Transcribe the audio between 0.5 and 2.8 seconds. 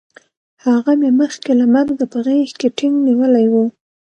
هغه مې مخکې له مرګه په غېږ کې